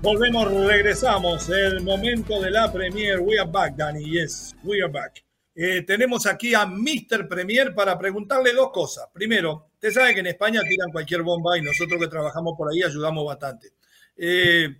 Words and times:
Volvemos, 0.00 0.50
regresamos. 0.66 1.48
El 1.50 1.82
momento 1.82 2.40
de 2.40 2.50
la 2.50 2.72
Premier. 2.72 3.20
We 3.20 3.38
are 3.38 3.50
back, 3.50 3.76
Danny. 3.76 4.04
Yes, 4.04 4.54
we 4.62 4.82
are 4.82 4.90
back. 4.90 5.22
Eh, 5.54 5.82
tenemos 5.82 6.26
aquí 6.26 6.54
a 6.54 6.66
Mr. 6.66 7.28
Premier 7.28 7.74
para 7.74 7.98
preguntarle 7.98 8.52
dos 8.52 8.70
cosas. 8.72 9.06
Primero, 9.12 9.68
usted 9.74 9.92
sabe 9.92 10.14
que 10.14 10.20
en 10.20 10.28
España 10.28 10.62
tiran 10.66 10.90
cualquier 10.90 11.22
bomba 11.22 11.58
y 11.58 11.62
nosotros 11.62 12.00
que 12.00 12.08
trabajamos 12.08 12.54
por 12.56 12.72
ahí 12.72 12.82
ayudamos 12.82 13.24
bastante. 13.26 13.72
Eh, 14.16 14.76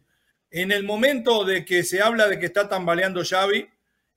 en 0.50 0.72
el 0.72 0.84
momento 0.84 1.44
de 1.44 1.64
que 1.64 1.82
se 1.82 2.00
habla 2.00 2.28
de 2.28 2.38
que 2.38 2.46
está 2.46 2.68
tambaleando 2.68 3.22
Xavi, 3.22 3.68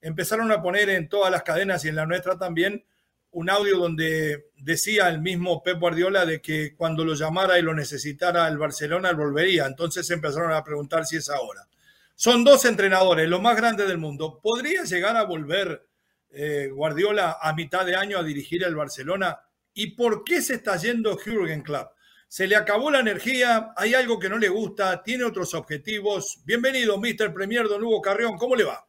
empezaron 0.01 0.51
a 0.51 0.61
poner 0.61 0.89
en 0.89 1.09
todas 1.09 1.31
las 1.31 1.43
cadenas 1.43 1.83
y 1.83 1.89
en 1.89 1.95
la 1.95 2.05
nuestra 2.05 2.37
también 2.37 2.85
un 3.31 3.49
audio 3.49 3.77
donde 3.77 4.51
decía 4.57 5.09
el 5.09 5.21
mismo 5.21 5.61
Pep 5.61 5.79
Guardiola 5.79 6.25
de 6.25 6.41
que 6.41 6.75
cuando 6.75 7.03
lo 7.03 7.13
llamara 7.13 7.59
y 7.59 7.61
lo 7.61 7.73
necesitara 7.73 8.47
el 8.47 8.57
Barcelona, 8.57 9.09
él 9.09 9.15
volvería. 9.15 9.65
Entonces 9.65 10.09
empezaron 10.09 10.51
a 10.53 10.63
preguntar 10.63 11.05
si 11.05 11.17
es 11.17 11.29
ahora. 11.29 11.67
Son 12.15 12.43
dos 12.43 12.65
entrenadores, 12.65 13.29
los 13.29 13.41
más 13.41 13.55
grandes 13.55 13.87
del 13.87 13.99
mundo. 13.99 14.39
¿Podría 14.41 14.83
llegar 14.83 15.15
a 15.17 15.23
volver 15.23 15.87
eh, 16.31 16.69
Guardiola 16.73 17.37
a 17.39 17.53
mitad 17.53 17.85
de 17.85 17.95
año 17.95 18.17
a 18.17 18.23
dirigir 18.23 18.63
el 18.63 18.75
Barcelona? 18.75 19.39
¿Y 19.73 19.91
por 19.91 20.23
qué 20.23 20.41
se 20.41 20.55
está 20.55 20.77
yendo 20.77 21.15
Jürgen 21.17 21.61
Klopp? 21.61 21.91
¿Se 22.27 22.47
le 22.47 22.55
acabó 22.55 22.89
la 22.89 23.01
energía? 23.01 23.71
¿Hay 23.77 23.93
algo 23.93 24.17
que 24.17 24.29
no 24.29 24.37
le 24.37 24.49
gusta? 24.49 25.03
¿Tiene 25.03 25.25
otros 25.25 25.53
objetivos? 25.53 26.41
Bienvenido, 26.43 26.97
Mr. 26.97 27.33
Premier 27.33 27.67
Don 27.67 27.83
Hugo 27.83 28.01
Carrión. 28.01 28.37
¿Cómo 28.37 28.55
le 28.55 28.63
va? 28.63 28.86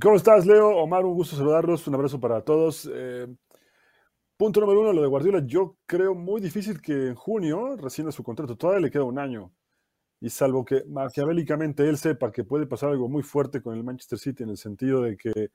¿Cómo 0.00 0.16
estás, 0.16 0.46
Leo? 0.46 0.78
Omar, 0.78 1.04
un 1.04 1.12
gusto 1.12 1.36
saludarlos. 1.36 1.86
Un 1.86 1.94
abrazo 1.94 2.18
para 2.18 2.40
todos. 2.40 2.90
Eh, 2.90 3.26
punto 4.38 4.60
número 4.60 4.80
uno, 4.80 4.94
lo 4.94 5.02
de 5.02 5.08
Guardiola. 5.08 5.42
Yo 5.44 5.76
creo 5.84 6.14
muy 6.14 6.40
difícil 6.40 6.80
que 6.80 7.08
en 7.08 7.14
junio 7.14 7.76
rescinda 7.76 8.10
su 8.10 8.24
contrato. 8.24 8.56
Todavía 8.56 8.80
le 8.80 8.90
queda 8.90 9.04
un 9.04 9.18
año. 9.18 9.52
Y 10.20 10.30
salvo 10.30 10.64
que 10.64 10.84
maquiavélicamente 10.88 11.86
él 11.86 11.98
sepa 11.98 12.32
que 12.32 12.44
puede 12.44 12.66
pasar 12.66 12.90
algo 12.90 13.10
muy 13.10 13.22
fuerte 13.22 13.60
con 13.60 13.74
el 13.76 13.84
Manchester 13.84 14.18
City 14.18 14.44
en 14.44 14.50
el 14.50 14.56
sentido 14.56 15.02
de 15.02 15.18
que 15.18 15.50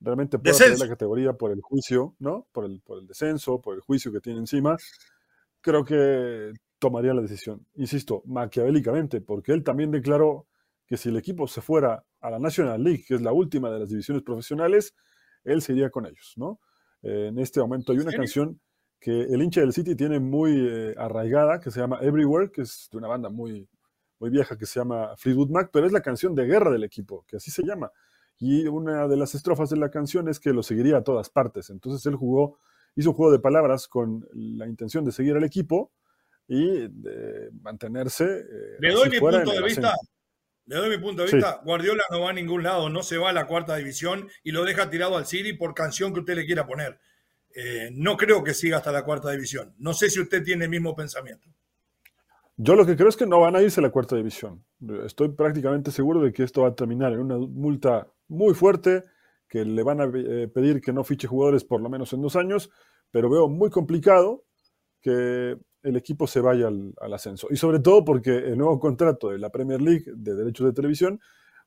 realmente 0.00 0.40
puede 0.40 0.58
perder 0.58 0.78
la 0.80 0.88
categoría 0.88 1.32
por 1.34 1.52
el 1.52 1.60
juicio, 1.60 2.16
¿no? 2.18 2.48
Por 2.50 2.64
el, 2.64 2.80
por 2.80 2.98
el 2.98 3.06
descenso, 3.06 3.60
por 3.60 3.76
el 3.76 3.80
juicio 3.80 4.10
que 4.10 4.18
tiene 4.18 4.40
encima, 4.40 4.76
creo 5.60 5.84
que 5.84 6.52
tomaría 6.80 7.14
la 7.14 7.22
decisión. 7.22 7.64
Insisto, 7.76 8.22
maquiavélicamente, 8.26 9.20
porque 9.20 9.52
él 9.52 9.62
también 9.62 9.92
declaró 9.92 10.48
que 10.84 10.96
si 10.96 11.10
el 11.10 11.16
equipo 11.16 11.46
se 11.46 11.60
fuera 11.60 12.04
a 12.20 12.30
la 12.30 12.38
National 12.38 12.82
League, 12.82 13.04
que 13.06 13.14
es 13.14 13.22
la 13.22 13.32
última 13.32 13.70
de 13.70 13.80
las 13.80 13.88
divisiones 13.88 14.22
profesionales, 14.22 14.94
él 15.44 15.62
se 15.62 15.72
iría 15.72 15.90
con 15.90 16.06
ellos, 16.06 16.34
¿no? 16.36 16.60
Eh, 17.02 17.28
en 17.28 17.38
este 17.38 17.60
momento 17.60 17.92
hay 17.92 17.98
una 17.98 18.12
canción 18.12 18.60
que 19.00 19.22
el 19.22 19.42
hincha 19.42 19.60
del 19.60 19.72
City 19.72 19.94
tiene 19.94 20.18
muy 20.18 20.52
eh, 20.56 20.94
arraigada, 20.98 21.60
que 21.60 21.70
se 21.70 21.80
llama 21.80 21.98
Everywhere, 22.00 22.50
que 22.50 22.62
es 22.62 22.88
de 22.90 22.98
una 22.98 23.08
banda 23.08 23.28
muy, 23.28 23.68
muy 24.18 24.30
vieja 24.30 24.56
que 24.56 24.66
se 24.66 24.80
llama 24.80 25.16
Fleetwood 25.16 25.50
Mac, 25.50 25.70
pero 25.72 25.86
es 25.86 25.92
la 25.92 26.00
canción 26.00 26.34
de 26.34 26.46
guerra 26.46 26.70
del 26.70 26.84
equipo, 26.84 27.24
que 27.28 27.36
así 27.36 27.50
se 27.50 27.62
llama. 27.62 27.92
Y 28.38 28.66
una 28.66 29.08
de 29.08 29.16
las 29.16 29.34
estrofas 29.34 29.70
de 29.70 29.76
la 29.76 29.90
canción 29.90 30.28
es 30.28 30.38
que 30.40 30.52
lo 30.52 30.62
seguiría 30.62 30.98
a 30.98 31.04
todas 31.04 31.30
partes. 31.30 31.70
Entonces 31.70 32.04
él 32.06 32.16
jugó, 32.16 32.58
hizo 32.94 33.10
un 33.10 33.16
juego 33.16 33.32
de 33.32 33.40
palabras 33.40 33.88
con 33.88 34.26
la 34.32 34.66
intención 34.66 35.04
de 35.04 35.12
seguir 35.12 35.36
al 35.36 35.44
equipo 35.44 35.92
y 36.46 36.88
de 36.88 37.50
mantenerse. 37.62 38.24
Eh, 38.24 38.76
Le 38.80 38.92
doy 38.92 39.10
mi 39.10 39.18
punto 39.18 39.50
de 39.50 39.62
vista. 39.62 39.94
Doy 40.76 40.90
mi 40.90 40.98
punto 40.98 41.24
de 41.24 41.32
vista. 41.32 41.60
Guardiola 41.64 42.02
no 42.10 42.20
va 42.20 42.30
a 42.30 42.32
ningún 42.32 42.62
lado, 42.62 42.88
no 42.90 43.02
se 43.02 43.16
va 43.16 43.30
a 43.30 43.32
la 43.32 43.46
cuarta 43.46 43.76
división 43.76 44.28
y 44.44 44.52
lo 44.52 44.64
deja 44.64 44.90
tirado 44.90 45.16
al 45.16 45.26
City 45.26 45.52
por 45.54 45.74
canción 45.74 46.12
que 46.12 46.20
usted 46.20 46.36
le 46.36 46.46
quiera 46.46 46.66
poner. 46.66 46.98
Eh, 47.54 47.90
no 47.92 48.16
creo 48.16 48.44
que 48.44 48.54
siga 48.54 48.76
hasta 48.76 48.92
la 48.92 49.04
cuarta 49.04 49.30
división. 49.30 49.74
No 49.78 49.94
sé 49.94 50.10
si 50.10 50.20
usted 50.20 50.44
tiene 50.44 50.64
el 50.64 50.70
mismo 50.70 50.94
pensamiento. 50.94 51.48
Yo 52.56 52.74
lo 52.74 52.84
que 52.84 52.96
creo 52.96 53.08
es 53.08 53.16
que 53.16 53.26
no 53.26 53.40
van 53.40 53.56
a 53.56 53.62
irse 53.62 53.80
a 53.80 53.84
la 53.84 53.90
cuarta 53.90 54.16
división. 54.16 54.64
Estoy 55.04 55.28
prácticamente 55.28 55.90
seguro 55.90 56.20
de 56.20 56.32
que 56.32 56.42
esto 56.42 56.62
va 56.62 56.68
a 56.68 56.74
terminar 56.74 57.12
en 57.12 57.20
una 57.20 57.38
multa 57.38 58.08
muy 58.26 58.52
fuerte, 58.52 59.04
que 59.48 59.64
le 59.64 59.82
van 59.82 60.00
a 60.00 60.10
eh, 60.12 60.48
pedir 60.48 60.80
que 60.80 60.92
no 60.92 61.04
fiche 61.04 61.28
jugadores 61.28 61.64
por 61.64 61.80
lo 61.80 61.88
menos 61.88 62.12
en 62.12 62.20
dos 62.20 62.36
años, 62.36 62.70
pero 63.10 63.30
veo 63.30 63.48
muy 63.48 63.70
complicado 63.70 64.44
que 65.00 65.56
el 65.82 65.96
equipo 65.96 66.26
se 66.26 66.40
vaya 66.40 66.68
al, 66.68 67.14
ascenso. 67.14 67.48
Y 67.50 67.56
sobre 67.56 67.78
todo 67.78 68.04
porque 68.04 68.36
el 68.36 68.58
nuevo 68.58 68.78
contrato 68.78 69.30
de 69.30 69.38
la 69.38 69.50
Premier 69.50 69.80
League 69.80 70.04
de 70.06 70.34
derechos 70.34 70.66
de 70.66 70.72
televisión, 70.72 71.20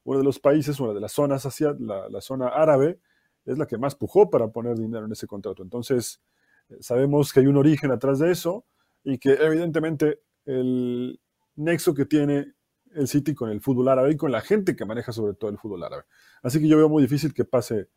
uno 0.03 0.19
de 0.19 0.23
los 0.23 0.39
países, 0.39 0.79
una 0.79 0.93
de 0.93 0.99
las 0.99 1.11
zonas 1.11 1.45
hacia 1.45 1.75
la, 1.79 2.21
zona 2.21 2.47
árabe, 2.47 2.99
es 3.45 3.57
la 3.57 3.65
que 3.65 3.77
más 3.77 3.95
pujó 3.95 4.29
para 4.29 4.49
poner 4.49 4.77
dinero 4.77 5.05
en 5.05 5.11
ese 5.11 5.27
contrato. 5.27 5.63
Entonces, 5.63 6.21
eh, 6.69 6.77
sabemos 6.79 7.33
que 7.33 7.39
hay 7.39 7.47
un 7.47 7.57
origen 7.57 7.91
atrás 7.91 8.19
de 8.19 8.31
eso 8.31 8.65
y 9.03 9.17
que 9.17 9.33
evidentemente 9.33 10.21
el 10.45 11.19
nexo 11.55 11.93
que 11.93 12.05
tiene 12.05 12.53
el 12.93 13.07
City 13.07 13.33
con 13.33 13.49
el 13.49 13.61
fútbol 13.61 13.87
árabe 13.87 14.11
y 14.11 14.17
con 14.17 14.31
la 14.31 14.41
gente 14.41 14.75
que 14.75 14.85
maneja 14.85 15.11
sobre 15.11 15.33
todo 15.33 15.49
el 15.49 15.57
fútbol 15.57 15.83
árabe. 15.83 16.03
Así 16.43 16.59
que 16.59 16.67
yo 16.67 16.77
veo 16.77 16.89
muy 16.89 17.01
difícil 17.01 17.33
que 17.33 17.45
pase 17.45 17.87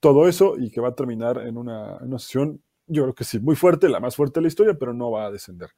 todo 0.00 0.28
eso 0.28 0.56
y 0.58 0.70
que 0.70 0.80
va 0.80 0.88
a 0.88 0.94
terminar 0.94 1.38
en 1.38 1.56
una, 1.56 1.96
en 1.96 2.08
una 2.08 2.18
sesión 2.18 2.62
yo 2.86 3.02
creo 3.02 3.14
que 3.14 3.24
sí, 3.24 3.38
muy 3.38 3.56
fuerte, 3.56 3.88
la 3.88 4.00
más 4.00 4.16
fuerte 4.16 4.40
de 4.40 4.42
la 4.42 4.48
historia, 4.48 4.74
pero 4.78 4.92
no 4.92 5.10
va 5.10 5.26
a 5.26 5.30
descender. 5.30 5.70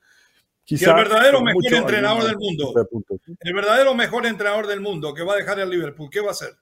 Quizá, 0.65 0.91
el 0.91 0.97
verdadero 0.97 1.41
mejor 1.43 1.75
entrenador 1.75 2.25
del 2.25 2.37
mundo, 2.37 2.75
el 3.41 3.55
verdadero 3.55 3.95
mejor 3.95 4.27
entrenador 4.27 4.67
del 4.67 4.81
mundo 4.81 5.15
que 5.15 5.23
va 5.23 5.35
a 5.35 5.37
dejar 5.37 5.61
el 5.61 5.71
Liverpool, 5.71 6.11
¿qué 6.11 6.21
va 6.21 6.29
a 6.29 6.33
hacer? 6.33 6.57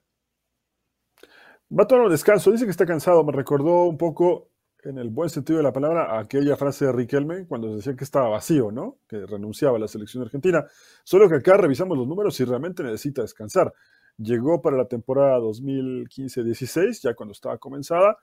Va 1.77 1.83
a 1.83 1.87
tomar 1.87 2.05
un 2.05 2.11
descanso, 2.11 2.51
dice 2.51 2.65
que 2.65 2.71
está 2.71 2.85
cansado, 2.85 3.23
me 3.23 3.31
recordó 3.31 3.85
un 3.85 3.97
poco, 3.97 4.51
en 4.83 4.99
el 4.99 5.09
buen 5.09 5.31
sentido 5.31 5.57
de 5.57 5.63
la 5.63 5.73
palabra, 5.73 6.19
aquella 6.19 6.55
frase 6.55 6.85
de 6.85 6.91
Riquelme 6.91 7.47
cuando 7.47 7.75
decía 7.75 7.95
que 7.95 8.03
estaba 8.03 8.29
vacío, 8.29 8.71
¿no? 8.71 8.99
Que 9.07 9.25
renunciaba 9.25 9.77
a 9.77 9.79
la 9.79 9.87
selección 9.87 10.21
argentina. 10.21 10.63
Solo 11.03 11.27
que 11.27 11.37
acá 11.37 11.57
revisamos 11.57 11.97
los 11.97 12.07
números 12.07 12.39
y 12.39 12.45
realmente 12.45 12.83
necesita 12.83 13.23
descansar. 13.23 13.73
Llegó 14.17 14.61
para 14.61 14.77
la 14.77 14.87
temporada 14.87 15.39
2015-16, 15.39 17.01
ya 17.01 17.15
cuando 17.15 17.31
estaba 17.31 17.57
comenzada, 17.57 18.17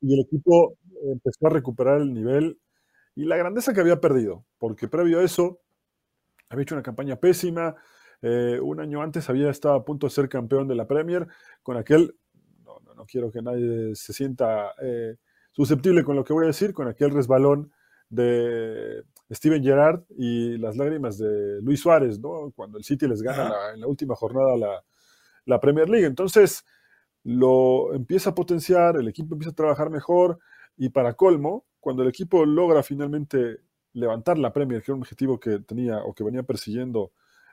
y 0.00 0.14
el 0.14 0.20
equipo 0.20 0.76
empezó 1.02 1.46
a 1.46 1.50
recuperar 1.50 2.00
el 2.00 2.12
nivel 2.12 2.58
y 3.14 3.24
la 3.24 3.36
grandeza 3.36 3.72
que 3.72 3.80
había 3.80 4.00
perdido, 4.00 4.44
porque 4.58 4.88
previo 4.88 5.20
a 5.20 5.24
eso 5.24 5.60
había 6.48 6.62
hecho 6.62 6.74
una 6.74 6.82
campaña 6.82 7.16
pésima. 7.16 7.74
Eh, 8.22 8.58
un 8.62 8.80
año 8.80 9.02
antes 9.02 9.28
había 9.28 9.50
estado 9.50 9.74
a 9.74 9.84
punto 9.84 10.06
de 10.06 10.10
ser 10.10 10.28
campeón 10.28 10.68
de 10.68 10.74
la 10.74 10.86
Premier 10.86 11.26
con 11.62 11.76
aquel, 11.76 12.14
no, 12.64 12.80
no, 12.94 13.06
quiero 13.06 13.30
que 13.30 13.42
nadie 13.42 13.94
se 13.94 14.12
sienta 14.12 14.72
eh, 14.80 15.16
susceptible 15.52 16.04
con 16.04 16.16
lo 16.16 16.24
que 16.24 16.32
voy 16.32 16.44
a 16.44 16.48
decir, 16.48 16.72
con 16.72 16.88
aquel 16.88 17.10
resbalón 17.10 17.72
de 18.08 19.02
Steven 19.30 19.62
Gerrard 19.62 20.02
y 20.16 20.56
las 20.58 20.76
lágrimas 20.76 21.18
de 21.18 21.60
Luis 21.62 21.80
Suárez, 21.80 22.20
¿no? 22.20 22.52
cuando 22.54 22.78
el 22.78 22.84
City 22.84 23.08
les 23.08 23.22
gana 23.22 23.52
en 23.74 23.80
la 23.80 23.86
última 23.86 24.14
jornada 24.14 24.56
la, 24.56 24.84
la 25.44 25.60
Premier 25.60 25.88
League. 25.88 26.06
Entonces, 26.06 26.64
lo 27.26 27.92
empieza 27.92 28.30
a 28.30 28.34
potenciar, 28.36 28.96
el 28.96 29.08
equipo 29.08 29.34
empieza 29.34 29.50
a 29.50 29.56
trabajar 29.56 29.90
mejor 29.90 30.38
y 30.76 30.90
para 30.90 31.14
colmo, 31.14 31.64
cuando 31.80 32.04
el 32.04 32.08
equipo 32.08 32.46
logra 32.46 32.84
finalmente 32.84 33.62
levantar 33.94 34.38
la 34.38 34.52
Premier, 34.52 34.80
que 34.80 34.92
era 34.92 34.94
un 34.94 35.00
objetivo 35.00 35.40
que 35.40 35.58
tenía 35.58 36.04
o 36.04 36.14
que 36.14 36.22
venía 36.22 36.44
persiguiendo 36.44 37.10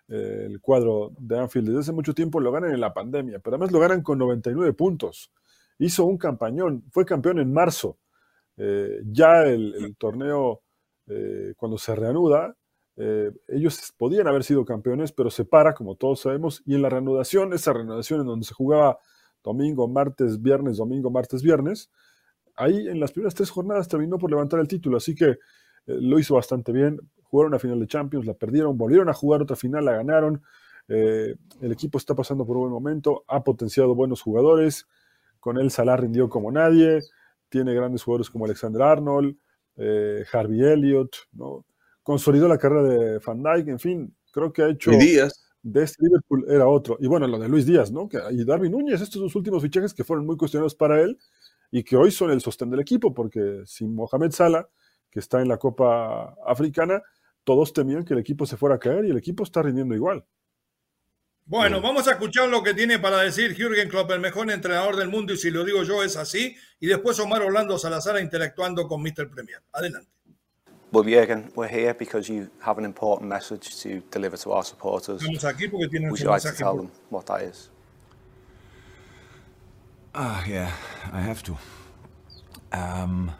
eh, 0.07 0.45
el 0.45 0.61
cuadro 0.61 1.11
de 1.17 1.39
Anfield 1.39 1.69
desde 1.69 1.79
hace 1.79 1.91
mucho 1.91 2.13
tiempo, 2.13 2.39
lo 2.39 2.51
ganan 2.51 2.71
en 2.71 2.81
la 2.81 2.93
pandemia, 2.93 3.39
pero 3.39 3.55
además 3.55 3.71
lo 3.71 3.79
ganan 3.79 4.03
con 4.03 4.19
99 4.19 4.73
puntos. 4.73 5.31
Hizo 5.79 6.05
un 6.05 6.19
campañón, 6.19 6.83
fue 6.91 7.03
campeón 7.03 7.39
en 7.39 7.51
marzo. 7.51 7.97
Eh, 8.57 9.01
ya 9.05 9.41
el, 9.41 9.95
torneo, 9.97 10.61
eh, 11.07 11.55
cuando 11.57 11.79
se 11.79 11.95
reanuda, 11.95 12.55
ellos 13.47 13.91
podían 13.97 14.27
haber 14.27 14.43
sido 14.43 14.65
campeones, 14.65 15.11
pero 15.11 15.31
se 15.31 15.45
para, 15.45 15.73
como 15.73 15.95
todos 15.95 16.19
sabemos, 16.19 16.61
y 16.63 16.75
en 16.75 16.83
la 16.83 16.89
reanudación, 16.89 17.51
esa 17.53 17.73
reanudación 17.73 18.19
en 18.19 18.27
donde 18.27 18.45
se 18.45 18.53
jugaba 18.53 18.99
domingo, 19.43 19.87
martes, 19.87 20.41
viernes, 20.41 20.77
domingo, 20.77 21.09
martes, 21.09 21.41
viernes. 21.43 21.89
Ahí 22.55 22.87
en 22.87 22.99
las 22.99 23.11
primeras 23.11 23.33
tres 23.33 23.49
jornadas 23.49 23.87
terminó 23.87 24.17
por 24.17 24.29
levantar 24.29 24.59
el 24.59 24.67
título, 24.67 24.97
así 24.97 25.15
que 25.15 25.25
eh, 25.29 25.37
lo 25.85 26.19
hizo 26.19 26.35
bastante 26.35 26.71
bien. 26.71 26.99
Jugaron 27.23 27.51
una 27.51 27.59
final 27.59 27.79
de 27.79 27.87
Champions, 27.87 28.25
la 28.25 28.33
perdieron, 28.33 28.77
volvieron 28.77 29.09
a 29.09 29.13
jugar 29.13 29.41
otra 29.41 29.55
final, 29.55 29.85
la 29.85 29.93
ganaron. 29.93 30.41
Eh, 30.87 31.35
el 31.61 31.71
equipo 31.71 31.97
está 31.97 32.13
pasando 32.13 32.45
por 32.45 32.57
un 32.57 32.63
buen 32.63 32.73
momento, 32.73 33.23
ha 33.27 33.43
potenciado 33.43 33.95
buenos 33.95 34.21
jugadores. 34.21 34.87
Con 35.39 35.57
él 35.57 35.71
Salah 35.71 35.97
rindió 35.97 36.29
como 36.29 36.51
nadie. 36.51 37.01
Tiene 37.49 37.73
grandes 37.73 38.03
jugadores 38.03 38.29
como 38.29 38.45
Alexander 38.45 38.81
Arnold, 38.81 39.35
eh, 39.75 40.23
Harvey 40.31 40.63
Elliott, 40.63 41.15
consolidó 42.01 42.47
la 42.47 42.57
carrera 42.57 42.83
de 42.83 43.19
Van 43.19 43.43
Dijk, 43.43 43.67
en 43.67 43.79
fin, 43.79 44.15
creo 44.31 44.51
que 44.51 44.63
ha 44.63 44.69
hecho 44.69 44.89
Luis 44.89 45.03
Díaz. 45.03 45.52
De 45.63 45.83
este 45.83 46.03
Liverpool 46.03 46.45
era 46.47 46.67
otro. 46.67 46.97
Y 46.99 47.07
bueno, 47.07 47.25
lo 47.25 47.39
de 47.39 47.47
Luis 47.47 47.65
Díaz, 47.65 47.91
¿no? 47.91 48.09
Y 48.31 48.43
Darwin 48.45 48.73
Núñez, 48.73 49.01
estos 49.01 49.21
dos 49.21 49.35
últimos 49.35 49.63
fichajes 49.63 49.93
que 49.93 50.03
fueron 50.03 50.25
muy 50.25 50.37
cuestionados 50.37 50.75
para 50.75 51.01
él 51.01 51.17
y 51.71 51.83
que 51.83 51.95
hoy 51.95 52.11
son 52.11 52.29
el 52.29 52.41
sostén 52.41 52.69
del 52.69 52.81
equipo, 52.81 53.13
porque 53.13 53.63
sin 53.65 53.95
Mohamed 53.95 54.31
Salah, 54.31 54.67
que 55.09 55.19
está 55.19 55.41
en 55.41 55.47
la 55.47 55.57
Copa 55.57 56.35
Africana, 56.45 57.01
todos 57.43 57.73
temían 57.73 58.05
que 58.05 58.13
el 58.13 58.19
equipo 58.19 58.45
se 58.45 58.57
fuera 58.57 58.75
a 58.75 58.79
caer 58.79 59.05
y 59.05 59.09
el 59.09 59.17
equipo 59.17 59.43
está 59.43 59.63
rindiendo 59.63 59.95
igual. 59.95 60.25
Bueno, 61.45 61.81
vamos 61.81 62.07
a 62.07 62.11
escuchar 62.11 62.47
lo 62.47 62.63
que 62.63 62.73
tiene 62.73 62.99
para 62.99 63.17
decir 63.17 63.53
Jürgen 63.53 63.89
Klopp, 63.89 64.11
el 64.11 64.21
mejor 64.21 64.49
entrenador 64.49 64.95
del 64.95 65.09
mundo, 65.09 65.33
y 65.33 65.37
si 65.37 65.51
lo 65.51 65.65
digo 65.65 65.83
yo 65.83 66.01
es 66.01 66.15
así, 66.15 66.55
y 66.79 66.87
después 66.87 67.19
Omar 67.19 67.41
Orlando 67.41 67.77
Salazar 67.77 68.17
interactuando 68.21 68.87
con 68.87 69.01
Mr. 69.01 69.29
Premier. 69.29 69.61
Adelante. 69.73 70.12
Well, 70.93 71.03
Jürgen, 71.05 71.51
we're 71.55 71.67
here 71.67 71.95
because 71.95 72.29
you 72.29 72.51
have 72.59 72.77
an 72.77 72.85
important 72.85 73.27
message 73.27 73.77
to 73.81 74.03
deliver 74.11 74.37
to 74.37 74.51
our 74.51 74.63
supporters. 74.63 75.23
Estamos 75.23 75.43
aquí 75.43 75.67
Would 75.71 75.91
you 76.19 76.29
like 76.29 76.43
to 76.43 76.51
tell 76.51 76.77
them 76.77 76.91
what 77.09 77.25
that 77.25 77.41
is? 77.41 77.69
Ah, 80.13 80.45
yeah, 80.45 80.71
I 81.11 81.19
have 81.19 81.41
to. 81.45 81.57
Um, 82.71 83.31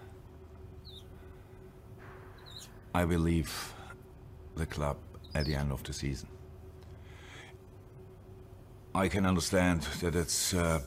I 2.96 3.06
will 3.06 3.20
leave 3.20 3.54
the 4.56 4.66
club 4.66 4.98
at 5.36 5.46
the 5.46 5.54
end 5.54 5.72
of 5.72 5.84
the 5.84 5.94
season. 5.94 6.30
I 8.96 9.10
can 9.10 9.28
understand 9.28 9.84
that 10.02 10.16
it's 10.16 10.56
uh, 10.56 10.80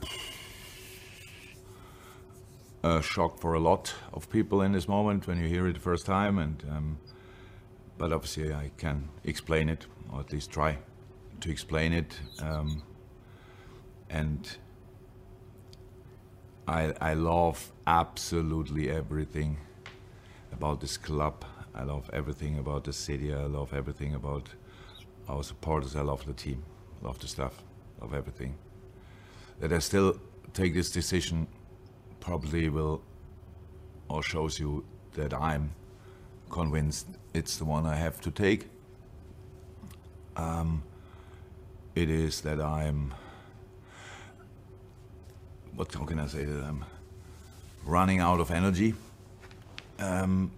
a 2.87 3.01
shock 3.01 3.39
for 3.39 3.53
a 3.53 3.59
lot 3.59 3.93
of 4.13 4.29
people 4.29 4.61
in 4.61 4.71
this 4.71 4.87
moment 4.87 5.27
when 5.27 5.41
you 5.41 5.47
hear 5.47 5.67
it 5.67 5.73
the 5.73 5.79
first 5.79 6.05
time, 6.05 6.39
and 6.39 6.63
um, 6.69 6.97
but 7.97 8.11
obviously 8.11 8.53
I 8.53 8.71
can 8.77 9.09
explain 9.23 9.69
it, 9.69 9.87
or 10.11 10.19
at 10.19 10.31
least 10.31 10.51
try 10.51 10.77
to 11.41 11.51
explain 11.51 11.93
it, 11.93 12.19
um, 12.41 12.81
and 14.09 14.57
I, 16.67 16.93
I 16.99 17.13
love 17.13 17.71
absolutely 17.85 18.89
everything 18.89 19.57
about 20.51 20.81
this 20.81 20.97
club. 20.97 21.45
I 21.73 21.83
love 21.83 22.09
everything 22.11 22.57
about 22.59 22.83
the 22.83 22.93
city. 22.93 23.33
I 23.33 23.45
love 23.45 23.73
everything 23.73 24.15
about 24.15 24.49
our 25.29 25.43
supporters. 25.43 25.95
I 25.95 26.01
love 26.01 26.25
the 26.25 26.33
team. 26.33 26.63
Love 27.01 27.19
the 27.19 27.27
staff. 27.27 27.63
Love 28.01 28.13
everything. 28.13 28.55
That 29.59 29.71
I 29.71 29.79
still 29.79 30.19
take 30.53 30.73
this 30.73 30.89
decision 30.89 31.47
probably 32.27 32.67
will 32.67 33.01
or 34.09 34.21
shows 34.21 34.59
you 34.59 34.83
that 35.13 35.33
I'm 35.33 35.71
convinced 36.49 37.07
it's 37.33 37.55
the 37.55 37.63
one 37.63 37.85
I 37.85 37.95
have 37.95 38.19
to 38.19 38.31
take. 38.31 38.69
Um, 40.35 40.83
it 41.95 42.09
is 42.09 42.41
that 42.41 42.59
I'm 42.59 43.13
what 45.75 45.87
can 45.89 46.19
I 46.19 46.27
say 46.27 46.43
that 46.43 46.63
I'm 46.65 46.83
running 47.85 48.19
out 48.19 48.41
of 48.41 48.51
energy. 48.51 48.93
Um, 49.99 50.51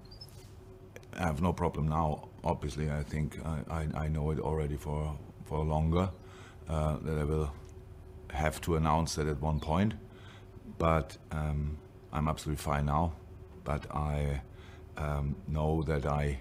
I 1.19 1.23
have 1.27 1.39
no 1.39 1.53
problem 1.53 1.87
now. 1.87 2.29
Obviously, 2.43 2.89
I 2.89 3.03
think 3.03 3.37
I, 3.45 3.57
I, 3.79 4.05
I 4.05 4.07
know 4.07 4.31
it 4.31 4.39
already 4.39 4.75
for 4.75 5.15
for 5.45 5.63
longer 5.63 6.09
uh, 6.67 6.97
that 7.05 7.17
I 7.19 7.23
will 7.23 7.51
have 8.31 8.59
to 8.61 8.75
announce 8.75 9.15
that 9.15 9.27
at 9.27 9.39
one 9.39 9.59
point. 9.59 9.93
But 10.79 11.17
um, 11.31 11.77
I'm 12.11 12.27
absolutely 12.27 12.63
fine 12.63 12.87
now. 12.87 13.13
But 13.63 13.85
I 13.93 14.41
um, 14.97 15.35
know 15.47 15.83
that 15.83 16.07
I 16.07 16.39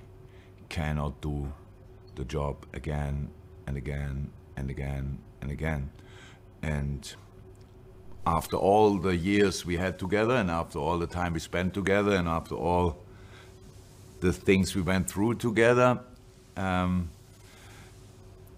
cannot 0.70 1.20
do 1.20 1.52
the 2.14 2.24
job 2.24 2.64
again 2.72 3.28
and 3.66 3.76
again 3.76 4.30
and 4.56 4.70
again 4.70 5.18
and 5.42 5.50
again. 5.50 5.90
And 6.62 7.14
after 8.26 8.56
all 8.56 8.98
the 8.98 9.16
years 9.16 9.66
we 9.66 9.76
had 9.76 9.98
together 9.98 10.34
and 10.34 10.50
after 10.50 10.78
all 10.78 10.98
the 10.98 11.06
time 11.06 11.34
we 11.34 11.40
spent 11.40 11.74
together 11.74 12.14
and 12.14 12.28
after 12.28 12.54
all 12.54 12.98
the 14.20 14.32
things 14.32 14.74
we 14.74 14.82
went 14.82 15.10
through 15.10 15.34
together, 15.34 16.00
um, 16.56 17.10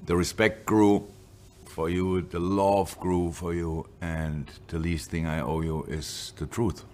the 0.06 0.16
respect 0.16 0.66
grew 0.66 1.06
for 1.70 1.88
you, 1.88 2.22
the 2.22 2.38
love 2.38 2.98
grew 2.98 3.32
for 3.32 3.54
you, 3.54 3.86
and 4.00 4.46
the 4.68 4.78
least 4.78 5.10
thing 5.10 5.26
I 5.26 5.40
owe 5.40 5.62
you 5.62 5.84
is 5.88 6.34
the 6.36 6.46
truth. 6.46 6.84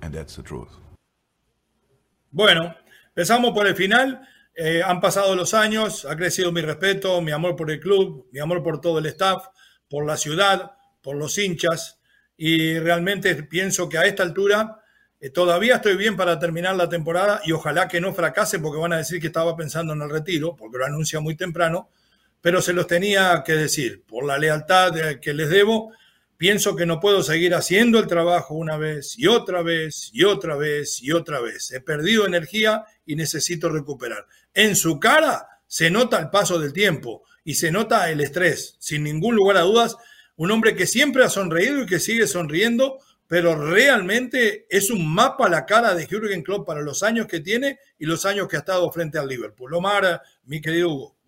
And 0.00 0.14
that's 0.14 0.36
the 0.36 0.42
truth. 0.42 0.70
Bueno, 2.30 2.74
empezamos 3.14 3.52
por 3.52 3.66
el 3.66 3.74
final. 3.74 4.20
Eh, 4.54 4.82
han 4.82 5.00
pasado 5.00 5.34
los 5.34 5.54
años, 5.54 6.04
ha 6.04 6.16
crecido 6.16 6.52
mi 6.52 6.60
respeto, 6.60 7.20
mi 7.20 7.32
amor 7.32 7.56
por 7.56 7.70
el 7.70 7.80
club, 7.80 8.26
mi 8.32 8.40
amor 8.40 8.62
por 8.62 8.80
todo 8.80 8.98
el 8.98 9.06
staff, 9.06 9.46
por 9.88 10.06
la 10.06 10.16
ciudad, 10.16 10.72
por 11.02 11.16
los 11.16 11.36
hinchas. 11.38 11.98
Y 12.36 12.78
realmente 12.78 13.34
pienso 13.44 13.88
que 13.88 13.98
a 13.98 14.04
esta 14.04 14.22
altura 14.22 14.82
eh, 15.20 15.30
todavía 15.30 15.76
estoy 15.76 15.96
bien 15.96 16.16
para 16.16 16.38
terminar 16.38 16.76
la 16.76 16.88
temporada 16.88 17.40
y 17.44 17.52
ojalá 17.52 17.88
que 17.88 18.00
no 18.00 18.12
fracase 18.12 18.58
porque 18.58 18.80
van 18.80 18.92
a 18.92 18.98
decir 18.98 19.20
que 19.20 19.28
estaba 19.28 19.56
pensando 19.56 19.92
en 19.92 20.02
el 20.02 20.10
retiro, 20.10 20.56
porque 20.56 20.78
lo 20.78 20.84
anuncia 20.84 21.20
muy 21.20 21.36
temprano, 21.36 21.88
pero 22.42 22.60
se 22.60 22.74
los 22.74 22.86
tenía 22.86 23.42
que 23.46 23.54
decir. 23.54 24.02
Por 24.06 24.26
la 24.26 24.36
lealtad 24.36 24.92
que 25.20 25.32
les 25.32 25.48
debo, 25.48 25.92
pienso 26.36 26.76
que 26.76 26.84
no 26.84 27.00
puedo 27.00 27.22
seguir 27.22 27.54
haciendo 27.54 28.00
el 28.00 28.08
trabajo 28.08 28.54
una 28.54 28.76
vez 28.76 29.16
y 29.16 29.28
otra 29.28 29.62
vez 29.62 30.10
y 30.12 30.24
otra 30.24 30.56
vez 30.56 31.00
y 31.00 31.12
otra 31.12 31.40
vez. 31.40 31.70
He 31.70 31.80
perdido 31.80 32.26
energía 32.26 32.84
y 33.06 33.14
necesito 33.14 33.70
recuperar. 33.70 34.26
En 34.52 34.76
su 34.76 34.98
cara 34.98 35.46
se 35.68 35.88
nota 35.88 36.18
el 36.18 36.30
paso 36.30 36.58
del 36.58 36.72
tiempo 36.72 37.22
y 37.44 37.54
se 37.54 37.70
nota 37.70 38.10
el 38.10 38.20
estrés, 38.20 38.76
sin 38.80 39.04
ningún 39.04 39.36
lugar 39.36 39.56
a 39.56 39.62
dudas. 39.62 39.96
Un 40.34 40.50
hombre 40.50 40.74
que 40.74 40.86
siempre 40.88 41.24
ha 41.24 41.28
sonreído 41.28 41.82
y 41.82 41.86
que 41.86 42.00
sigue 42.00 42.26
sonriendo, 42.26 42.98
pero 43.28 43.54
realmente 43.54 44.66
es 44.68 44.90
un 44.90 45.14
mapa 45.14 45.48
la 45.48 45.64
cara 45.64 45.94
de 45.94 46.08
Jürgen 46.08 46.42
Klopp 46.42 46.66
para 46.66 46.82
los 46.82 47.04
años 47.04 47.28
que 47.28 47.38
tiene 47.38 47.78
y 48.00 48.06
los 48.06 48.26
años 48.26 48.48
que 48.48 48.56
ha 48.56 48.60
estado 48.60 48.90
frente 48.90 49.16
al 49.16 49.28
Liverpool. 49.28 49.72
Omar, 49.74 50.20
mi 50.44 50.60
querido 50.60 50.88
Hugo. 50.90 51.21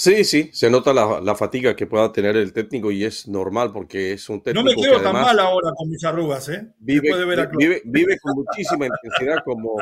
Sí, 0.00 0.22
sí, 0.22 0.50
se 0.52 0.70
nota 0.70 0.92
la, 0.92 1.20
la 1.20 1.34
fatiga 1.34 1.74
que 1.74 1.88
pueda 1.88 2.12
tener 2.12 2.36
el 2.36 2.52
técnico 2.52 2.92
y 2.92 3.02
es 3.04 3.26
normal 3.26 3.72
porque 3.72 4.12
es 4.12 4.28
un 4.28 4.40
técnico 4.40 4.64
No 4.64 4.70
me 4.70 4.76
que 4.76 4.88
quedo 4.88 5.02
tan 5.02 5.12
mal 5.12 5.36
ahora 5.40 5.72
con 5.76 5.88
mis 5.88 6.04
arrugas, 6.04 6.48
¿eh? 6.50 6.72
vive, 6.78 7.00
Después 7.08 7.18
de 7.18 7.26
ver 7.26 7.40
a 7.40 7.48
Klopp. 7.48 7.58
vive, 7.60 7.82
vive 7.84 8.16
con 8.20 8.36
muchísima 8.36 8.86
intensidad 8.86 9.42
como 9.44 9.76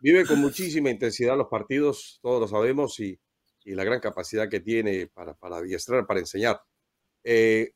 vive 0.00 0.24
con 0.24 0.40
muchísima 0.40 0.88
intensidad 0.88 1.36
los 1.36 1.48
partidos, 1.48 2.18
todos 2.22 2.40
lo 2.40 2.48
sabemos 2.48 2.98
y, 3.00 3.20
y 3.62 3.74
la 3.74 3.84
gran 3.84 4.00
capacidad 4.00 4.48
que 4.48 4.60
tiene 4.60 5.08
para, 5.08 5.34
para 5.34 5.58
adiestrar, 5.58 6.06
para 6.06 6.20
enseñar. 6.20 6.62
Eh, 7.22 7.72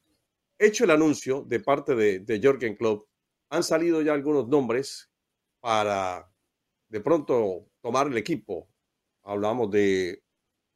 hecho 0.58 0.84
el 0.84 0.92
anuncio 0.92 1.42
de 1.46 1.60
parte 1.60 1.94
de, 1.94 2.20
de 2.20 2.40
Jürgen 2.40 2.74
Klopp, 2.74 3.06
han 3.50 3.62
salido 3.62 4.00
ya 4.00 4.14
algunos 4.14 4.48
nombres 4.48 5.10
para 5.60 6.26
de 6.88 7.00
pronto 7.02 7.66
tomar 7.82 8.06
el 8.06 8.16
equipo. 8.16 8.70
Hablamos 9.24 9.70
de 9.70 10.21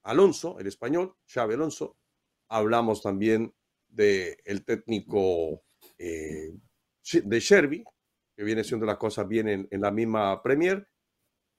Alonso, 0.07 0.59
el 0.59 0.67
español, 0.67 1.15
Xavi 1.27 1.55
Alonso. 1.55 1.97
Hablamos 2.49 3.03
también 3.03 3.53
del 3.89 4.37
el 4.45 4.65
técnico 4.65 5.63
eh, 5.99 6.53
de 7.25 7.41
Sherby, 7.41 7.85
que 8.37 8.45
viene 8.45 8.63
siendo 8.65 8.87
las 8.87 8.97
cosas 8.99 9.27
bien 9.27 9.49
en, 9.49 9.69
en, 9.71 9.81
la 9.81 9.91
misma 9.91 10.43
Premier. 10.43 10.87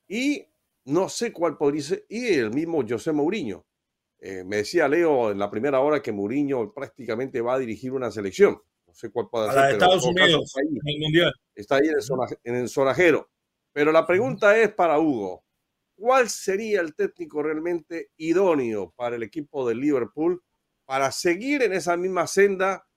Y 0.08 0.46
no 0.86 1.10
sé 1.10 1.34
cuál 1.34 1.58
podría 1.58 1.82
ser, 1.84 2.06
y 2.10 2.34
el 2.36 2.51
mismo 2.51 2.84
José 2.88 3.12
Mourinho. 3.12 3.66
Eh, 4.20 4.44
me 4.44 4.58
decía 4.58 4.88
Leo 4.88 5.32
en 5.32 5.38
la 5.39 5.50
primera 5.50 5.80
hora 5.82 6.01
que 6.01 6.12
Mourinho 6.12 6.74
prácticamente 6.74 7.42
va 7.42 7.56
a 7.56 7.60
dirigir 7.60 7.92
una 7.92 8.10
selección. 8.12 8.60
No 8.88 8.94
sé 8.94 9.12
cuál 9.12 9.27
puede 9.30 9.51
ser. 9.51 9.62
de 9.63 9.72
Estados 9.74 10.06
Unidos, 10.06 10.44
está 10.46 10.62
ahí. 10.62 10.68
en 10.68 10.88
el 10.88 11.00
Mundial. 11.01 11.34
Está 11.54 11.75
ahí 11.75 11.88
en 11.88 11.96
el, 11.96 12.01
zona- 12.01 12.38
en 12.44 12.56
el 12.56 12.70
sonajero. 12.70 13.30
Pero 13.74 13.92
la 13.92 14.08
pregunta 14.08 14.58
es 14.58 14.74
para 14.74 14.98
Hugo. 15.00 15.44
¿Cuál 15.98 16.30
sería 16.30 16.82
el 16.82 16.94
técnico 16.94 17.42
realmente 17.42 18.12
idóneo 18.18 18.94
para 18.96 19.16
el 19.16 19.24
equipo 19.24 19.68
de 19.68 19.74
Liverpool 19.74 20.44
para 20.86 21.12
seguir 21.12 21.63
en 21.63 21.74
esa 21.74 21.98
misma 21.98 22.27
senda 22.27 22.88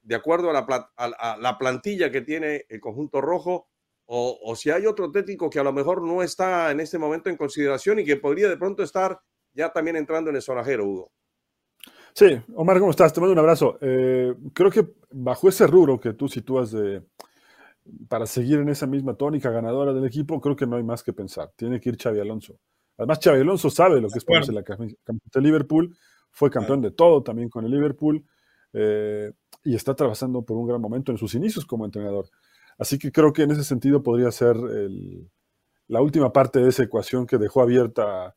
de 0.00 0.14
acuerdo 0.14 0.50
a 0.50 1.36
la, 1.38 1.58
plantilla 1.58 2.10
que 2.10 2.22
tiene 2.22 2.64
el 2.70 2.80
conjunto 2.80 3.20
rojo? 3.20 3.68
O, 4.06 4.38
o 4.42 4.56
si 4.56 4.70
hay 4.70 4.86
otro 4.86 5.12
técnico 5.12 5.50
que 5.50 5.60
a 5.60 5.62
lo 5.62 5.74
mejor 5.74 6.02
no 6.02 6.22
está 6.22 6.70
en 6.70 6.80
este 6.80 6.96
momento 6.96 7.28
en 7.28 7.36
consideración 7.36 7.98
y 7.98 8.04
que 8.06 8.16
podría 8.16 8.48
de 8.48 8.56
pronto 8.56 8.82
estar 8.82 9.20
ya 9.52 9.70
también 9.70 9.96
entrando 9.96 10.30
en 10.30 10.36
el 10.36 10.42
sonajero, 10.42 10.86
Hugo. 10.86 11.12
Sí, 12.14 12.40
Omar, 12.54 12.78
¿cómo 12.78 12.90
estás? 12.90 13.12
Te 13.12 13.20
mando 13.20 13.34
un 13.34 13.38
abrazo. 13.38 13.78
Eh, 13.82 14.34
creo 14.54 14.70
que 14.70 14.88
bajo 15.10 15.50
ese 15.50 15.66
rubro 15.66 16.00
que 16.00 16.14
tú 16.14 16.28
sitúas 16.28 16.72
de 16.72 17.02
para 18.08 18.26
seguir 18.26 18.58
en 18.58 18.68
esa 18.68 18.86
misma 18.86 19.14
tónica 19.14 19.50
ganadora 19.50 19.92
del 19.92 20.04
equipo, 20.04 20.40
creo 20.40 20.56
que 20.56 20.66
no 20.66 20.76
hay 20.76 20.82
más 20.82 21.02
que 21.02 21.12
pensar. 21.12 21.52
Tiene 21.56 21.80
que 21.80 21.90
ir 21.90 21.96
Xavi 21.96 22.20
Alonso. 22.20 22.58
Además, 22.96 23.20
Xavi 23.22 23.40
Alonso 23.40 23.70
sabe 23.70 24.00
lo 24.00 24.08
que 24.08 24.18
es 24.18 24.24
ponerse 24.24 24.52
la 24.52 24.62
camiseta 24.62 25.12
de 25.34 25.40
Liverpool, 25.40 25.96
fue 26.30 26.50
campeón 26.50 26.80
de 26.82 26.90
todo 26.90 27.22
también 27.22 27.48
con 27.48 27.64
el 27.64 27.70
Liverpool 27.70 28.24
eh, 28.72 29.32
y 29.64 29.74
está 29.74 29.92
atravesando 29.92 30.42
por 30.42 30.56
un 30.56 30.66
gran 30.66 30.80
momento 30.80 31.12
en 31.12 31.18
sus 31.18 31.34
inicios 31.34 31.64
como 31.64 31.84
entrenador. 31.84 32.28
Así 32.78 32.98
que 32.98 33.10
creo 33.10 33.32
que 33.32 33.42
en 33.42 33.50
ese 33.50 33.64
sentido 33.64 34.02
podría 34.02 34.30
ser 34.30 34.56
el, 34.56 35.30
la 35.88 36.00
última 36.00 36.32
parte 36.32 36.60
de 36.60 36.68
esa 36.68 36.84
ecuación 36.84 37.26
que 37.26 37.38
dejó 37.38 37.62
abierta 37.62 38.36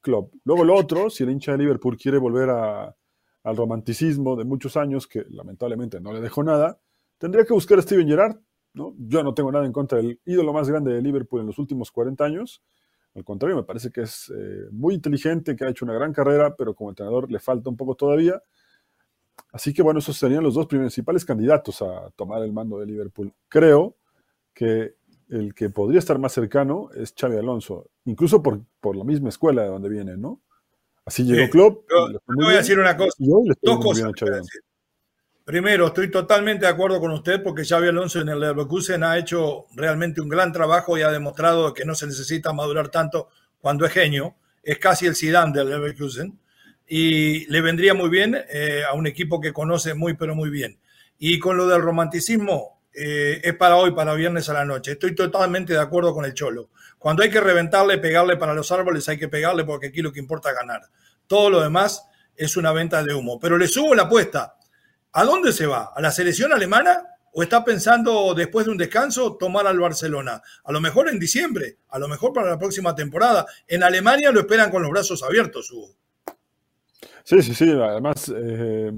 Klopp. 0.00 0.34
Luego 0.44 0.64
lo 0.64 0.74
otro, 0.74 1.10
si 1.10 1.24
el 1.24 1.30
hincha 1.30 1.52
de 1.52 1.58
Liverpool 1.58 1.96
quiere 1.96 2.18
volver 2.18 2.50
a, 2.50 2.96
al 3.44 3.56
romanticismo 3.56 4.36
de 4.36 4.44
muchos 4.44 4.76
años, 4.76 5.06
que 5.06 5.24
lamentablemente 5.30 6.00
no 6.00 6.12
le 6.12 6.20
dejó 6.20 6.42
nada, 6.42 6.80
tendría 7.18 7.44
que 7.44 7.52
buscar 7.52 7.78
a 7.78 7.82
Steven 7.82 8.06
Gerrard. 8.06 8.36
¿No? 8.74 8.94
Yo 8.98 9.22
no 9.22 9.34
tengo 9.34 9.50
nada 9.52 9.66
en 9.66 9.72
contra 9.72 9.98
del 9.98 10.20
ídolo 10.24 10.52
más 10.52 10.68
grande 10.68 10.92
de 10.92 11.02
Liverpool 11.02 11.40
en 11.40 11.46
los 11.46 11.58
últimos 11.58 11.90
40 11.90 12.24
años. 12.24 12.62
Al 13.14 13.24
contrario, 13.24 13.56
me 13.56 13.62
parece 13.64 13.90
que 13.90 14.02
es 14.02 14.32
eh, 14.34 14.68
muy 14.70 14.94
inteligente, 14.94 15.54
que 15.54 15.64
ha 15.64 15.68
hecho 15.68 15.84
una 15.84 15.94
gran 15.94 16.12
carrera, 16.12 16.54
pero 16.56 16.74
como 16.74 16.90
entrenador 16.90 17.30
le 17.30 17.38
falta 17.38 17.68
un 17.68 17.76
poco 17.76 17.94
todavía. 17.94 18.42
Así 19.52 19.74
que 19.74 19.82
bueno, 19.82 19.98
esos 19.98 20.16
serían 20.16 20.42
los 20.42 20.54
dos 20.54 20.66
principales 20.66 21.24
candidatos 21.24 21.82
a 21.82 22.10
tomar 22.16 22.42
el 22.42 22.52
mando 22.52 22.78
de 22.78 22.86
Liverpool. 22.86 23.32
Creo 23.48 23.96
que 24.54 24.94
el 25.28 25.54
que 25.54 25.68
podría 25.70 25.98
estar 25.98 26.18
más 26.18 26.32
cercano 26.32 26.88
es 26.94 27.14
Xavi 27.18 27.36
Alonso, 27.36 27.90
incluso 28.06 28.42
por, 28.42 28.60
por 28.80 28.96
la 28.96 29.04
misma 29.04 29.28
escuela 29.28 29.62
de 29.62 29.68
donde 29.68 29.88
viene, 29.88 30.16
¿no? 30.16 30.40
Así 31.04 31.24
llegó 31.24 31.44
Sí, 31.46 31.50
Klopp. 31.50 31.84
yo- 31.90 32.12
yo 32.12 32.18
voy 32.46 32.54
a 32.54 32.58
decir 32.58 32.78
una 32.78 32.96
cosa, 32.96 33.10
Dos 33.62 33.78
cosas. 33.84 34.48
Primero, 35.44 35.88
estoy 35.88 36.08
totalmente 36.08 36.66
de 36.66 36.70
acuerdo 36.70 37.00
con 37.00 37.10
usted 37.10 37.42
porque 37.42 37.64
Xavi 37.64 37.88
Alonso 37.88 38.20
en 38.20 38.28
el 38.28 38.38
Leverkusen 38.38 39.02
ha 39.02 39.18
hecho 39.18 39.66
realmente 39.74 40.20
un 40.20 40.28
gran 40.28 40.52
trabajo 40.52 40.96
y 40.96 41.02
ha 41.02 41.10
demostrado 41.10 41.74
que 41.74 41.84
no 41.84 41.96
se 41.96 42.06
necesita 42.06 42.52
madurar 42.52 42.90
tanto 42.90 43.28
cuando 43.60 43.84
es 43.84 43.92
genio. 43.92 44.36
Es 44.62 44.78
casi 44.78 45.06
el 45.06 45.16
Zidane 45.16 45.52
del 45.52 45.70
Leverkusen 45.70 46.38
y 46.86 47.44
le 47.46 47.60
vendría 47.60 47.92
muy 47.92 48.08
bien 48.08 48.38
eh, 48.50 48.82
a 48.88 48.94
un 48.94 49.08
equipo 49.08 49.40
que 49.40 49.52
conoce 49.52 49.94
muy 49.94 50.14
pero 50.14 50.36
muy 50.36 50.48
bien. 50.48 50.78
Y 51.18 51.40
con 51.40 51.56
lo 51.56 51.66
del 51.66 51.82
romanticismo 51.82 52.80
eh, 52.94 53.40
es 53.42 53.54
para 53.54 53.74
hoy, 53.74 53.90
para 53.90 54.14
viernes 54.14 54.48
a 54.48 54.52
la 54.52 54.64
noche. 54.64 54.92
Estoy 54.92 55.12
totalmente 55.16 55.72
de 55.72 55.80
acuerdo 55.80 56.14
con 56.14 56.24
el 56.24 56.34
Cholo. 56.34 56.70
Cuando 56.98 57.24
hay 57.24 57.30
que 57.30 57.40
reventarle, 57.40 57.98
pegarle 57.98 58.36
para 58.36 58.54
los 58.54 58.70
árboles, 58.70 59.08
hay 59.08 59.18
que 59.18 59.28
pegarle 59.28 59.64
porque 59.64 59.88
aquí 59.88 60.02
lo 60.02 60.12
que 60.12 60.20
importa 60.20 60.50
es 60.50 60.56
ganar. 60.56 60.82
Todo 61.26 61.50
lo 61.50 61.60
demás 61.60 62.04
es 62.36 62.56
una 62.56 62.70
venta 62.70 63.02
de 63.02 63.12
humo. 63.12 63.40
Pero 63.40 63.58
le 63.58 63.66
subo 63.66 63.92
la 63.96 64.02
apuesta. 64.02 64.54
¿A 65.12 65.24
dónde 65.24 65.52
se 65.52 65.66
va? 65.66 65.92
¿A 65.94 66.00
la 66.00 66.10
selección 66.10 66.52
alemana? 66.52 67.06
¿O 67.34 67.42
está 67.42 67.64
pensando 67.64 68.34
después 68.34 68.66
de 68.66 68.72
un 68.72 68.78
descanso 68.78 69.36
tomar 69.36 69.66
al 69.66 69.78
Barcelona? 69.78 70.42
A 70.64 70.72
lo 70.72 70.80
mejor 70.80 71.08
en 71.08 71.18
diciembre, 71.18 71.78
a 71.88 71.98
lo 71.98 72.08
mejor 72.08 72.32
para 72.32 72.50
la 72.50 72.58
próxima 72.58 72.94
temporada. 72.94 73.46
En 73.66 73.82
Alemania 73.82 74.32
lo 74.32 74.40
esperan 74.40 74.70
con 74.70 74.82
los 74.82 74.90
brazos 74.90 75.22
abiertos, 75.22 75.70
Hugo. 75.70 75.94
Sí, 77.24 77.42
sí, 77.42 77.54
sí. 77.54 77.70
Además, 77.70 78.32
eh, 78.34 78.92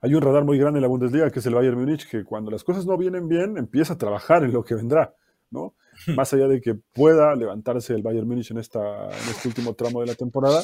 hay 0.00 0.14
un 0.14 0.22
radar 0.22 0.44
muy 0.44 0.58
grande 0.58 0.78
en 0.78 0.82
la 0.82 0.88
Bundesliga 0.88 1.30
que 1.30 1.40
es 1.40 1.46
el 1.46 1.54
Bayern 1.54 1.78
Múnich, 1.78 2.08
que 2.08 2.24
cuando 2.24 2.50
las 2.50 2.62
cosas 2.62 2.86
no 2.86 2.96
vienen 2.96 3.28
bien, 3.28 3.56
empieza 3.58 3.94
a 3.94 3.98
trabajar 3.98 4.44
en 4.44 4.52
lo 4.52 4.64
que 4.64 4.74
vendrá, 4.76 5.14
¿no? 5.50 5.74
Más 6.16 6.32
allá 6.32 6.48
de 6.48 6.60
que 6.60 6.74
pueda 6.74 7.34
levantarse 7.34 7.94
el 7.94 8.02
Bayern 8.02 8.26
Múnich 8.26 8.50
en, 8.50 8.58
esta, 8.58 9.06
en 9.06 9.28
este 9.30 9.48
último 9.48 9.74
tramo 9.74 10.00
de 10.00 10.06
la 10.06 10.14
temporada, 10.14 10.62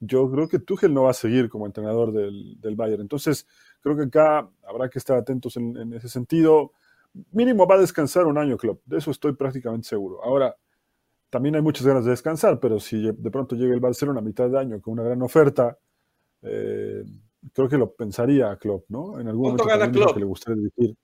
yo 0.00 0.30
creo 0.30 0.48
que 0.48 0.58
Tuchel 0.58 0.92
no 0.92 1.04
va 1.04 1.10
a 1.10 1.14
seguir 1.14 1.48
como 1.48 1.66
entrenador 1.66 2.12
del, 2.12 2.60
del 2.60 2.76
Bayern. 2.76 3.02
Entonces, 3.02 3.46
creo 3.80 3.96
que 3.96 4.02
acá 4.04 4.48
habrá 4.66 4.88
que 4.88 4.98
estar 4.98 5.16
atentos 5.16 5.56
en, 5.56 5.76
en 5.76 5.92
ese 5.94 6.08
sentido. 6.08 6.72
Mínimo 7.32 7.66
va 7.66 7.76
a 7.76 7.78
descansar 7.78 8.26
un 8.26 8.36
año, 8.38 8.56
Klopp. 8.56 8.82
De 8.84 8.98
eso 8.98 9.10
estoy 9.10 9.34
prácticamente 9.34 9.88
seguro. 9.88 10.22
Ahora, 10.24 10.56
también 11.30 11.54
hay 11.56 11.62
muchas 11.62 11.86
ganas 11.86 12.04
de 12.04 12.10
descansar, 12.10 12.60
pero 12.60 12.78
si 12.78 13.10
de 13.10 13.30
pronto 13.30 13.56
llega 13.56 13.74
el 13.74 13.80
Barcelona 13.80 14.20
a 14.20 14.22
mitad 14.22 14.48
de 14.50 14.58
año 14.58 14.80
con 14.80 14.94
una 14.94 15.02
gran 15.04 15.22
oferta, 15.22 15.78
eh, 16.42 17.04
creo 17.52 17.68
que 17.68 17.78
lo 17.78 17.92
pensaría 17.92 18.56
Klopp, 18.56 18.84
¿no? 18.88 19.18
En 19.18 19.28
algún 19.28 19.50
¿Cuánto 19.50 19.64
momento 19.64 19.78
gana 19.78 19.92
Klopp? 19.92 20.14
que 20.14 20.20
le 20.20 20.26
gustaría 20.26 20.62
dirigir. 20.62 20.96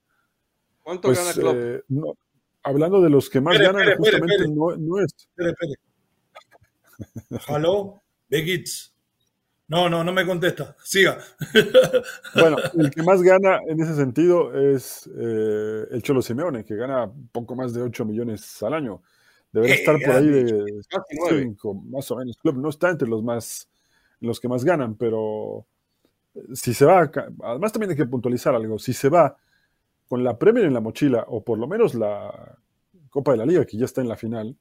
¿Cuánto 0.82 1.08
Pues, 1.08 1.18
gana 1.18 1.32
Klopp? 1.32 1.54
eh, 1.56 1.82
no, 1.88 2.14
hablando 2.62 3.00
de 3.00 3.10
los 3.10 3.28
que 3.30 3.40
más 3.40 3.58
ganan, 3.58 3.96
justamente. 3.96 4.48
No, 4.48 4.76
no 4.76 4.98
es. 4.98 5.14
Espere, 5.14 5.50
espere. 5.50 5.74
No, 9.68 9.88
no, 9.88 10.02
no 10.02 10.12
me 10.12 10.26
contesta. 10.26 10.76
Siga. 10.82 11.18
Bueno, 12.34 12.56
el 12.78 12.90
que 12.90 13.02
más 13.02 13.22
gana 13.22 13.58
en 13.68 13.80
ese 13.80 13.94
sentido 13.94 14.52
es 14.54 15.08
eh, 15.16 15.84
el 15.90 16.02
Cholo 16.02 16.22
Simeone, 16.22 16.64
que 16.64 16.74
gana 16.76 17.10
poco 17.32 17.54
más 17.54 17.72
de 17.72 17.82
8 17.82 18.04
millones 18.04 18.62
al 18.62 18.74
año. 18.74 19.02
Deberá 19.52 19.74
Eh, 19.74 19.76
estar 19.78 19.96
por 20.00 20.10
ahí 20.10 20.26
de 20.26 20.82
Casi 20.88 21.16
nueve. 21.18 21.42
5, 21.42 21.74
más 21.88 22.10
o 22.10 22.16
menos. 22.16 22.36
No 22.42 22.68
está 22.68 22.90
entre 22.90 23.08
los 23.08 23.22
más 23.22 23.68
los 24.20 24.38
que 24.38 24.48
más 24.48 24.64
ganan, 24.64 24.96
pero 24.96 25.64
eh, 26.34 26.40
si 26.54 26.74
se 26.74 26.84
va, 26.84 27.10
además 27.42 27.72
también 27.72 27.90
hay 27.90 27.96
que 27.96 28.06
puntualizar 28.06 28.54
algo, 28.54 28.78
si 28.78 28.92
se 28.92 29.08
va 29.08 29.36
con 30.10 30.24
la 30.24 30.36
Premier 30.36 30.64
en 30.66 30.74
la 30.74 30.80
mochila, 30.80 31.24
o 31.28 31.44
por 31.44 31.56
lo 31.56 31.68
menos 31.68 31.94
la 31.94 32.58
Copa 33.10 33.30
de 33.30 33.38
la 33.38 33.46
Liga, 33.46 33.64
que 33.64 33.76
ya 33.76 33.84
está 33.84 34.00
en 34.00 34.08
la 34.08 34.16
final, 34.16 34.58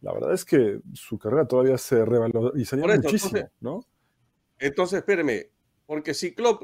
la 0.00 0.12
verdad 0.12 0.32
es 0.32 0.44
que 0.44 0.80
su 0.94 1.18
carrera 1.18 1.48
todavía 1.48 1.76
se 1.76 2.04
revalorizaría 2.04 2.84
eso, 2.86 2.94
muchísimo, 3.02 3.38
entonces- 3.38 3.52
¿no? 3.60 3.84
Entonces, 4.60 4.98
espéreme, 5.00 5.50
porque 5.84 6.14
si 6.14 6.32
Klopp, 6.32 6.62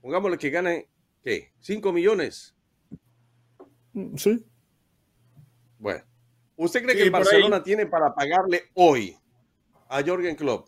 pongámosle 0.00 0.36
que 0.36 0.50
gane, 0.50 0.88
¿qué? 1.22 1.52
¿5 1.60 1.92
millones? 1.92 2.56
Mm, 3.92 4.16
Sí, 4.16 4.44
Bueno, 5.78 6.02
¿usted 6.56 6.82
cree 6.82 6.92
Sí, 6.94 6.98
que 6.98 7.04
el 7.04 7.10
por 7.12 7.20
ahí. 7.20 7.24
Barcelona 7.26 7.62
tiene 7.62 7.86
para 7.86 8.12
pagarle 8.14 8.62
hoy 8.74 9.16
a 9.88 10.02
Jorgen 10.04 10.34
Klopp 10.34 10.66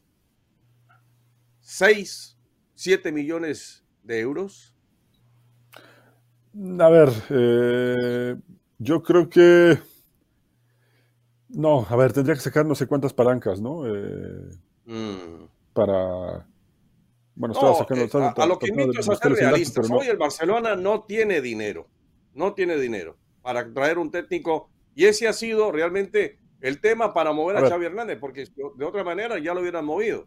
6, 1.60 2.38
7 2.74 3.10
millones 3.10 3.84
de 4.04 4.20
euros? 4.20 4.73
A 6.80 6.88
ver, 6.88 7.08
eh, 7.30 8.36
yo 8.78 9.02
creo 9.02 9.28
que. 9.28 9.78
No, 11.48 11.86
a 11.88 11.96
ver, 11.96 12.12
tendría 12.12 12.34
que 12.34 12.40
sacar 12.42 12.64
no 12.66 12.74
sé 12.74 12.86
cuántas 12.86 13.12
palancas, 13.12 13.60
¿no? 13.60 13.86
Eh, 13.86 14.50
Mm. 14.86 15.46
para. 15.72 16.46
Bueno, 17.36 17.52
No, 17.54 17.72
estaba 17.72 17.74
sacando. 17.74 18.04
eh, 18.04 18.32
a, 18.36 18.42
a 18.42 18.46
lo 18.46 18.58
que 18.58 18.68
invito 18.68 19.00
es 19.00 19.08
a 19.08 19.16
ser 19.16 19.32
realistas. 19.32 19.74
pero 19.86 19.88
no. 19.88 20.00
Hoy 20.00 20.06
el 20.08 20.16
Barcelona 20.16 20.76
no 20.76 21.02
tiene 21.04 21.40
dinero, 21.40 21.88
no 22.34 22.54
tiene 22.54 22.76
dinero 22.76 23.16
para 23.42 23.72
traer 23.72 23.98
un 23.98 24.10
técnico 24.10 24.70
y 24.94 25.06
ese 25.06 25.26
ha 25.26 25.32
sido 25.32 25.72
realmente 25.72 26.38
el 26.60 26.80
tema 26.80 27.12
para 27.12 27.32
mover 27.32 27.56
A 27.56 27.60
a. 27.66 27.68
Xavi 27.68 27.86
Hernández, 27.86 28.18
porque 28.20 28.44
de 28.76 28.84
otra 28.84 29.02
manera 29.02 29.38
ya 29.40 29.52
lo 29.54 29.60
hubieran 29.62 29.84
movido. 29.84 30.26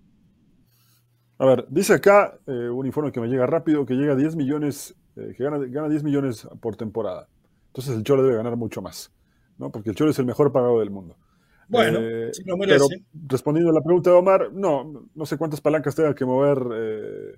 A 1.40 1.46
ver, 1.46 1.66
dice 1.70 1.94
acá 1.94 2.38
eh, 2.48 2.70
un 2.70 2.86
informe 2.86 3.12
que 3.14 3.22
me 3.22 3.28
llega 3.28 3.46
rápido 3.46 3.86
que 3.86 3.94
llega 3.94 4.14
a 4.14 4.18
10 4.18 4.36
millones, 4.36 4.94
eh, 5.18 5.34
que 5.36 5.44
gana, 5.44 5.58
gana 5.68 5.90
10 5.90 6.04
millones 6.04 6.48
por 6.62 6.76
temporada. 6.76 7.28
Entonces 7.68 7.96
el 7.96 8.04
Cholo 8.04 8.24
debe 8.24 8.38
ganar 8.38 8.56
mucho 8.56 8.82
más, 8.82 9.12
¿no? 9.58 9.72
Porque 9.72 9.90
el 9.90 9.96
Cholo 9.96 10.12
es 10.12 10.20
el 10.20 10.26
mejor 10.26 10.52
pagado 10.52 10.80
del 10.80 10.90
mundo. 10.92 11.16
Bueno, 11.70 12.00
Eh, 12.02 12.30
si 12.34 12.44
lo 12.44 12.58
pero 12.58 12.88
merece. 12.88 13.04
respondiendo 13.28 13.72
a 13.72 13.74
la 13.76 13.82
pregunta 13.82 14.10
de 14.10 14.16
Omar, 14.16 14.52
no, 14.54 15.10
no 15.14 15.26
sé 15.26 15.38
cuántas 15.38 15.60
palancas 15.62 15.96
tenga 15.96 16.16
que 16.16 16.26
mover 16.26 16.60
eh, 16.74 17.36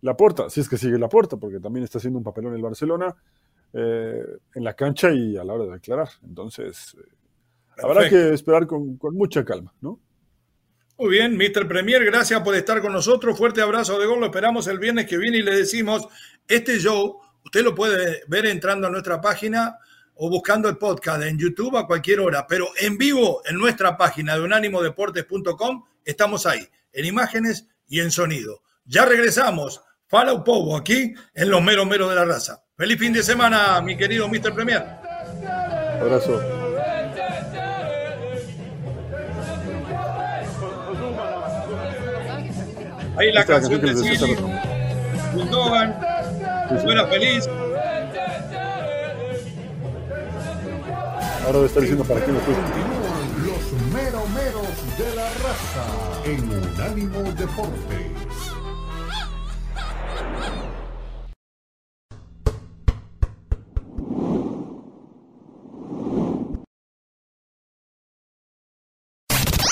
la 0.00 0.16
porta, 0.16 0.50
si 0.50 0.60
es 0.60 0.68
que 0.68 0.76
sigue 0.76 0.98
la 0.98 1.08
porta, 1.08 1.36
porque 1.36 1.60
también 1.60 1.84
está 1.84 1.98
haciendo 1.98 2.18
un 2.18 2.24
papelón 2.24 2.54
el 2.54 2.62
Barcelona 2.62 3.14
eh, 3.72 4.24
en 4.54 4.64
la 4.64 4.74
cancha 4.74 5.12
y 5.12 5.36
a 5.36 5.44
la 5.44 5.54
hora 5.54 5.64
de 5.66 5.72
declarar. 5.72 6.08
Entonces, 6.26 6.96
habrá 7.82 8.08
que 8.08 8.32
esperar 8.34 8.66
con, 8.66 8.96
con 8.96 9.14
mucha 9.14 9.44
calma, 9.44 9.72
¿no? 9.80 10.00
Muy 10.98 11.10
bien, 11.10 11.36
Mr. 11.36 11.68
Premier, 11.68 12.04
gracias 12.04 12.40
por 12.42 12.56
estar 12.56 12.80
con 12.80 12.92
nosotros. 12.92 13.38
Fuerte 13.38 13.62
abrazo 13.62 14.00
de 14.00 14.06
gol. 14.06 14.18
Lo 14.18 14.26
esperamos 14.26 14.66
el 14.66 14.80
viernes 14.80 15.06
que 15.06 15.16
viene 15.16 15.38
y 15.38 15.42
le 15.42 15.54
decimos, 15.54 16.08
este 16.48 16.80
show, 16.80 17.20
usted 17.44 17.62
lo 17.62 17.72
puede 17.72 18.22
ver 18.26 18.46
entrando 18.46 18.88
a 18.88 18.90
nuestra 18.90 19.20
página 19.20 19.78
o 20.14 20.28
buscando 20.28 20.68
el 20.68 20.76
podcast 20.76 21.22
en 21.22 21.38
YouTube 21.38 21.76
a 21.76 21.86
cualquier 21.86 22.18
hora, 22.18 22.48
pero 22.48 22.66
en 22.80 22.98
vivo 22.98 23.42
en 23.44 23.56
nuestra 23.56 23.96
página 23.96 24.34
de 24.34 24.40
unánimodeportes.com 24.42 25.84
estamos 26.04 26.46
ahí, 26.46 26.66
en 26.92 27.04
imágenes 27.04 27.68
y 27.86 28.00
en 28.00 28.10
sonido. 28.10 28.62
Ya 28.84 29.04
regresamos. 29.04 29.80
Follow 30.08 30.42
Povo 30.42 30.76
aquí 30.76 31.14
en 31.32 31.48
los 31.48 31.62
meros 31.62 31.86
meros 31.86 32.10
de 32.10 32.16
la 32.16 32.24
raza. 32.24 32.64
Feliz 32.76 32.98
fin 32.98 33.12
de 33.12 33.22
semana, 33.22 33.80
mi 33.82 33.96
querido 33.96 34.26
Mr. 34.26 34.52
Premier. 34.52 34.84
Abrazo. 36.00 36.57
Ahí 43.18 43.32
la 43.32 43.40
Esta 43.40 43.56
es 43.56 43.60
canción 43.68 43.80
de 43.80 43.88
que 43.88 43.96
Sí, 43.96 44.16
sí. 44.16 44.36
Fuera 46.82 47.06
Feliz. 47.08 47.48
Ahora 51.44 51.52
debe 51.52 51.66
estar 51.66 51.82
diciendo 51.82 52.04
para 52.04 52.24
qué 52.24 52.30
me 52.30 52.38
fuiste. 52.40 52.62
Continúan 52.62 53.28
los 53.46 53.72
meromeros 53.92 54.98
de 54.98 55.16
la 55.16 55.24
raza 55.24 55.86
en 56.26 56.48
Unánimo 56.48 57.22
Deportes. 57.32 58.47